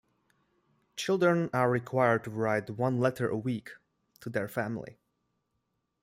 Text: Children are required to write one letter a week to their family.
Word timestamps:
Children 0.95 1.51
are 1.53 1.69
required 1.69 2.23
to 2.23 2.31
write 2.31 2.71
one 2.71 2.99
letter 2.99 3.29
a 3.29 3.37
week 3.37 3.69
to 4.21 4.31
their 4.31 4.47
family. 4.47 4.97